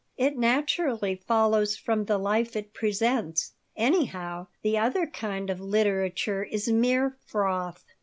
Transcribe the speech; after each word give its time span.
"It 0.17 0.35
naturally 0.35 1.13
follows 1.13 1.75
from 1.77 2.05
the 2.05 2.17
life 2.17 2.55
it 2.55 2.73
presents. 2.73 3.51
Anyhow, 3.77 4.47
the 4.63 4.79
other 4.79 5.05
kind 5.05 5.51
of 5.51 5.59
literature 5.61 6.43
is 6.43 6.67
mere 6.67 7.19
froth. 7.27 7.85